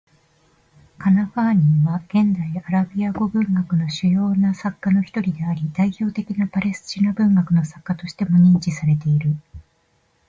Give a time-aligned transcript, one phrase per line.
[0.97, 9.35] カナファーニーは、現代アラビア語文学の主要な作家の一人であり、代表的なパレスチナ文学の作家としても認知されている。